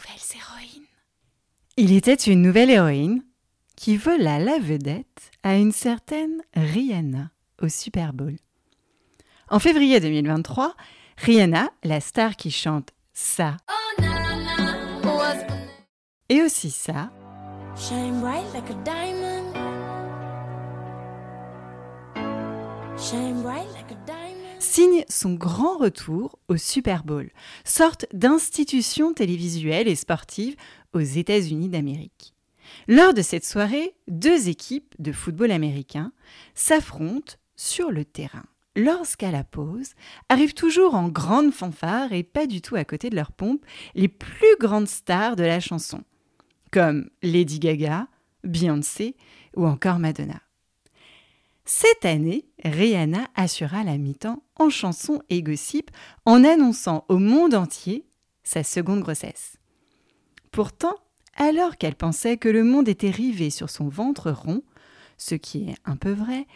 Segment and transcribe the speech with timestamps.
[0.00, 0.86] Nouvelles héroïnes.
[1.76, 3.22] Il était une nouvelle héroïne
[3.76, 7.30] qui vola la vedette à une certaine Rihanna
[7.60, 8.36] au Super Bowl.
[9.50, 10.74] En février 2023,
[11.18, 13.58] Rihanna, la star qui chante ça
[16.30, 17.10] et aussi ça,
[17.76, 19.52] Shine bright like a diamond.
[22.96, 24.39] Shine bright like a diamond.
[24.62, 27.30] Signe son grand retour au Super Bowl,
[27.64, 30.56] sorte d'institution télévisuelle et sportive
[30.92, 32.34] aux États-Unis d'Amérique.
[32.88, 36.12] Lors de cette soirée, deux équipes de football américain
[36.54, 38.44] s'affrontent sur le terrain.
[38.76, 39.94] Lorsqu'à la pause,
[40.28, 44.08] arrivent toujours en grande fanfare et pas du tout à côté de leur pompe les
[44.08, 46.02] plus grandes stars de la chanson,
[46.70, 48.06] comme Lady Gaga,
[48.44, 49.16] Beyoncé
[49.56, 50.40] ou encore Madonna.
[51.72, 55.92] Cette année, Rihanna assura la mi-temps en chanson et gossip
[56.24, 58.08] en annonçant au monde entier
[58.42, 59.56] sa seconde grossesse.
[60.50, 60.96] Pourtant,
[61.36, 64.64] alors qu'elle pensait que le monde était rivé sur son ventre rond,
[65.16, 66.48] ce qui est un peu vrai,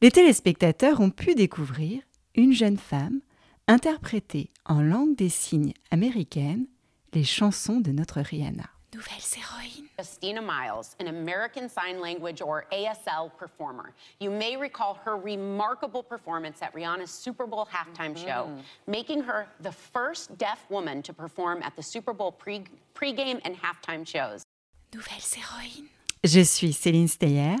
[0.00, 2.00] les téléspectateurs ont pu découvrir
[2.34, 3.20] une jeune femme
[3.68, 6.64] interpréter en langue des signes américaine
[7.12, 8.70] les chansons de notre Rihanna.
[8.94, 9.91] Nouvelles héroïnes.
[9.98, 13.92] Justina Miles, an American Sign Language or ASL performer.
[14.20, 18.48] You may recall her remarkable performance at Rihanna's Super Bowl halftime show,
[18.86, 23.54] making her the first deaf woman to perform at the Super Bowl pre- pregame and
[23.56, 24.42] halftime shows.
[24.94, 25.88] Nouvelles héroïnes.
[26.24, 27.56] Je suis Céline Steyer,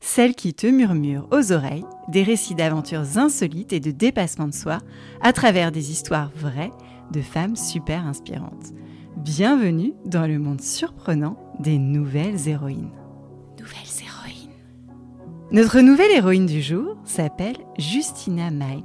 [0.00, 4.78] celle qui te murmure aux oreilles des récits d'aventures insolites et de dépassement de soi
[5.20, 6.72] à travers des histoires vraies
[7.12, 8.72] de femmes super inspirantes.
[9.16, 12.90] Bienvenue dans le monde surprenant des nouvelles héroïnes.
[13.58, 14.50] Nouvelles héroïnes.
[15.52, 18.84] Notre nouvelle héroïne du jour s'appelle Justina Miles.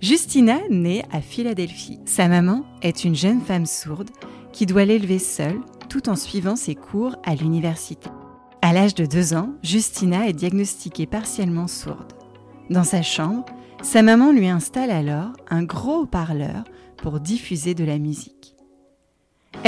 [0.00, 2.00] Justina naît à Philadelphie.
[2.06, 4.10] Sa maman est une jeune femme sourde
[4.52, 8.10] qui doit l'élever seule tout en suivant ses cours à l'université.
[8.62, 12.12] À l'âge de deux ans, Justina est diagnostiquée partiellement sourde.
[12.70, 13.44] Dans sa chambre,
[13.82, 16.64] sa maman lui installe alors un gros haut-parleur
[16.96, 18.55] pour diffuser de la musique.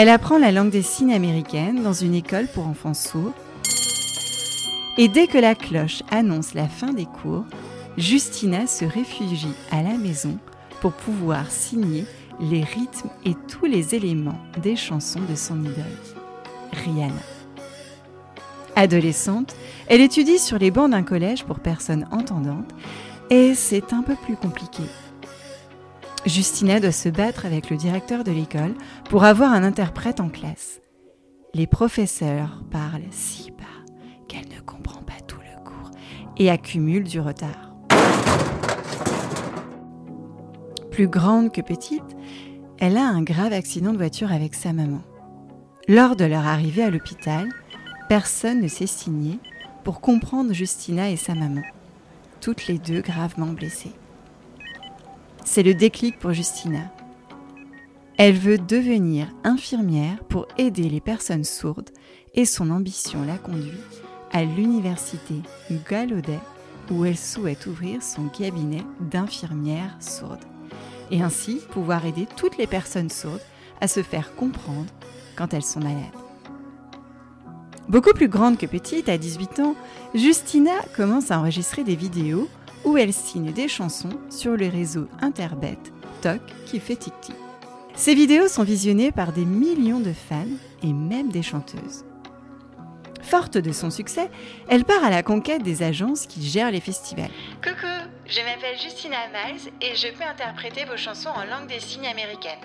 [0.00, 3.34] Elle apprend la langue des signes américaine dans une école pour enfants sourds
[4.97, 7.44] et dès que la cloche annonce la fin des cours,
[7.97, 10.38] Justina se réfugie à la maison
[10.81, 12.04] pour pouvoir signer
[12.38, 15.98] les rythmes et tous les éléments des chansons de son idole,
[16.84, 17.14] Rihanna.
[18.76, 19.56] Adolescente,
[19.88, 22.70] elle étudie sur les bancs d'un collège pour personnes entendantes
[23.31, 24.84] et c'est un peu plus compliqué.
[26.27, 28.75] Justina doit se battre avec le directeur de l'école
[29.09, 30.81] pour avoir un interprète en classe.
[31.55, 33.65] Les professeurs parlent si bas
[34.29, 35.91] qu'elle ne comprend pas tout le cours
[36.37, 37.73] et accumule du retard.
[40.91, 42.17] Plus grande que petite,
[42.79, 45.00] elle a un grave accident de voiture avec sa maman.
[45.89, 47.49] Lors de leur arrivée à l'hôpital,
[48.09, 49.39] personne ne s'est signé
[49.85, 51.62] pour comprendre Justina et sa maman,
[52.41, 53.95] toutes les deux gravement blessées.
[55.50, 56.92] C'est le déclic pour Justina.
[58.19, 61.88] Elle veut devenir infirmière pour aider les personnes sourdes
[62.34, 63.81] et son ambition la conduit
[64.31, 65.37] à l'université
[65.88, 66.38] Gallaudet
[66.91, 70.44] où elle souhaite ouvrir son cabinet d'infirmière sourde
[71.10, 73.41] et ainsi pouvoir aider toutes les personnes sourdes
[73.81, 74.92] à se faire comprendre
[75.34, 75.97] quand elles sont malades.
[77.88, 79.75] Beaucoup plus grande que petite, à 18 ans,
[80.14, 82.48] Justina commence à enregistrer des vidéos
[82.84, 85.78] où elle signe des chansons sur le réseau Interbet
[86.22, 87.37] TOC qui fait TikTok.
[87.94, 90.44] Ces vidéos sont visionnées par des millions de fans
[90.83, 92.05] et même des chanteuses.
[93.22, 94.31] Forte de son succès,
[94.69, 97.31] elle part à la conquête des agences qui gèrent les festivals.
[97.62, 97.87] Coucou,
[98.27, 102.61] je m'appelle Justina Miles et je peux interpréter vos chansons en langue des signes américaine.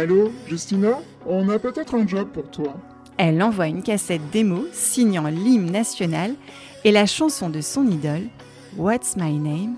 [0.00, 0.98] Allô, Justina?
[1.26, 2.72] On a peut-être un job pour toi.
[3.18, 6.36] Elle envoie une cassette démo signant l'hymne national
[6.84, 8.30] et la chanson de son idole,
[8.78, 9.76] What's My Name,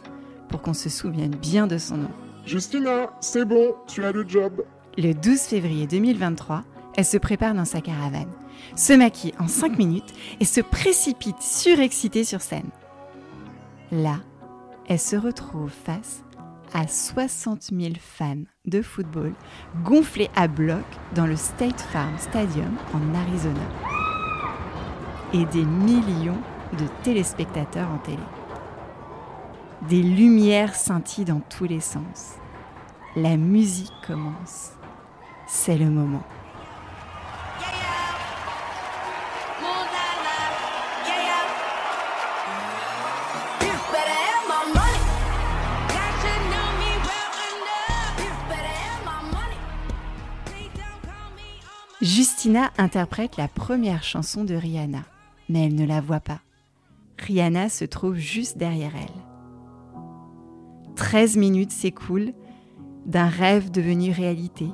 [0.48, 2.10] pour qu'on se souvienne bien de son nom.
[2.46, 4.62] Justina, c'est bon, tu as le job.
[4.96, 6.62] Le 12 février 2023,
[6.94, 8.30] elle se prépare dans sa caravane,
[8.76, 12.70] se maquille en 5 minutes et se précipite surexcitée sur scène.
[13.90, 14.20] Là,
[14.86, 16.22] elle se retrouve face
[16.74, 19.32] à 60 000 fans de football
[19.84, 20.84] gonflés à bloc
[21.14, 23.60] dans le State Farm Stadium en Arizona.
[25.34, 26.40] Et des millions
[26.78, 28.22] de téléspectateurs en télé.
[29.88, 32.36] Des lumières scintillent dans tous les sens.
[33.16, 34.72] La musique commence.
[35.46, 36.22] C'est le moment.
[52.02, 55.04] Justina interprète la première chanson de Rihanna,
[55.48, 56.40] mais elle ne la voit pas.
[57.16, 59.22] Rihanna se trouve juste derrière elle.
[60.96, 62.34] 13 minutes s'écoulent
[63.06, 64.66] d'un rêve devenu réalité.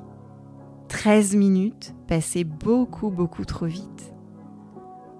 [0.88, 4.14] 13 minutes passées beaucoup, beaucoup trop vite.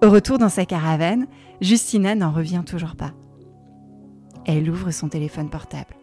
[0.03, 1.27] Au retour dans sa caravane,
[1.61, 3.13] Justina n'en revient toujours pas.
[4.45, 5.98] Elle ouvre son téléphone portable.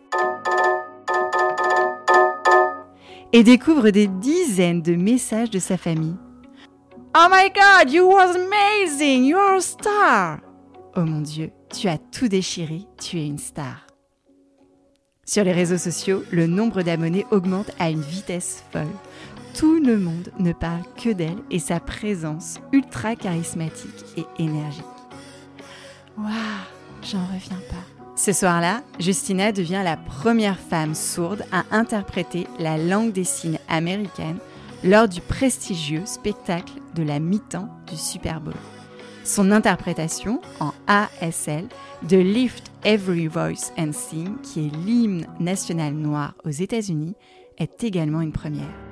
[3.36, 6.16] Et découvre des dizaines de messages de sa famille.
[7.14, 10.40] Oh my god, you was amazing, you are a star.
[10.96, 13.86] Oh mon Dieu, tu as tout déchiré, tu es une star.
[15.26, 18.86] Sur les réseaux sociaux, le nombre d'abonnés augmente à une vitesse folle.
[19.52, 24.82] Tout le monde ne parle que d'elle et sa présence ultra charismatique et énergique.
[26.16, 26.30] Waouh,
[27.02, 27.95] j'en reviens pas.
[28.16, 34.38] Ce soir-là, Justina devient la première femme sourde à interpréter la langue des signes américaine
[34.82, 38.54] lors du prestigieux spectacle de la mi-temps du Super Bowl.
[39.22, 41.66] Son interprétation en ASL
[42.08, 47.16] de Lift Every Voice and Sing, qui est l'hymne national noir aux États-Unis,
[47.58, 48.85] est également une première.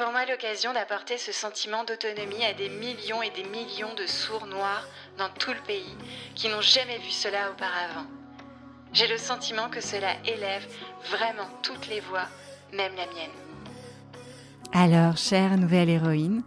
[0.00, 4.46] Pour moi l'occasion d'apporter ce sentiment d'autonomie à des millions et des millions de sourds
[4.46, 4.88] noirs
[5.18, 5.94] dans tout le pays
[6.34, 8.08] qui n'ont jamais vu cela auparavant.
[8.94, 10.66] J'ai le sentiment que cela élève
[11.10, 12.24] vraiment toutes les voix,
[12.72, 13.30] même la mienne.
[14.72, 16.44] Alors, chère nouvelle héroïne,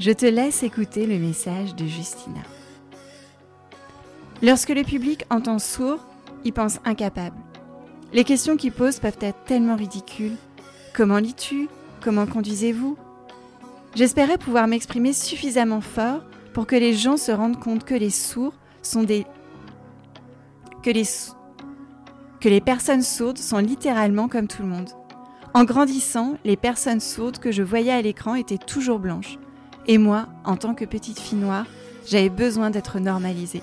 [0.00, 2.40] je te laisse écouter le message de Justina.
[4.42, 6.00] Lorsque le public entend sourd,
[6.44, 7.36] il pense incapable.
[8.14, 10.36] Les questions qu'il pose peuvent être tellement ridicules.
[10.94, 11.68] Comment lis-tu?
[12.04, 12.98] Comment conduisez-vous?
[13.94, 16.20] J'espérais pouvoir m'exprimer suffisamment fort
[16.52, 18.52] pour que les gens se rendent compte que les sourds
[18.82, 19.24] sont des...
[20.82, 21.04] que les,
[22.40, 24.90] que les personnes sourdes sont littéralement comme tout le monde.
[25.54, 29.38] En grandissant, les personnes sourdes que je voyais à l'écran étaient toujours blanches.
[29.86, 31.64] Et moi, en tant que petite fille noire,
[32.06, 33.62] j'avais besoin d'être normalisée.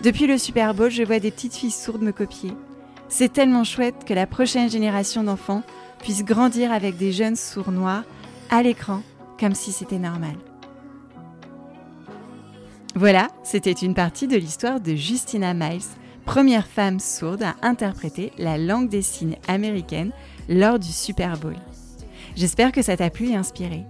[0.00, 2.54] Depuis le Super Bowl, je vois des petites filles sourdes me copier.
[3.08, 5.62] C'est tellement chouette que la prochaine génération d'enfants
[6.02, 8.04] puisse grandir avec des jeunes sourds noirs
[8.50, 9.02] à l'écran
[9.40, 10.36] comme si c'était normal.
[12.94, 15.80] Voilà, c'était une partie de l'histoire de Justina Miles,
[16.26, 20.12] première femme sourde à interpréter la langue des signes américaine
[20.48, 21.56] lors du Super Bowl.
[22.36, 23.84] J'espère que ça t'a plu et inspiré.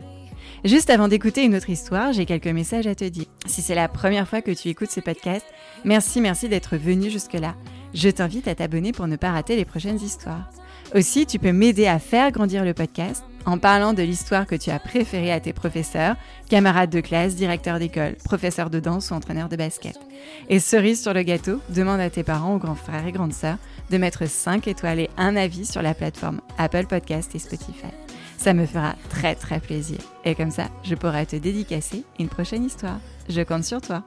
[0.65, 3.27] Juste avant d'écouter une autre histoire, j'ai quelques messages à te dire.
[3.47, 5.45] Si c'est la première fois que tu écoutes ce podcast,
[5.85, 7.57] merci, merci d'être venu jusque-là.
[7.95, 10.49] Je t'invite à t'abonner pour ne pas rater les prochaines histoires.
[10.95, 14.71] Aussi, tu peux m'aider à faire grandir le podcast en parlant de l'histoire que tu
[14.71, 16.17] as préférée à tes professeurs,
[16.51, 19.99] camarades de classe, directeurs d'école, professeurs de danse ou entraîneurs de basket.
[20.51, 23.59] Et cerise sur le gâteau, demande à tes parents ou grands frères et grandes sœurs
[23.91, 27.91] de mettre 5 étoiles et un avis sur la plateforme Apple Podcast et Spotify.
[28.37, 29.99] Ça me fera très très plaisir.
[30.25, 33.01] Et comme ça, je pourrai te dédicacer une prochaine histoire.
[33.29, 34.05] Je compte sur toi.